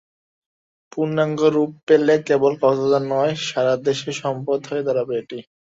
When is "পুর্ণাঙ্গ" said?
0.91-1.39